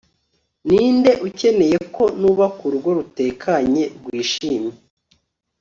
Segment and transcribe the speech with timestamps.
[0.67, 4.75] Ninde ukeneye ko nubaka urugo rutekanye rwishimye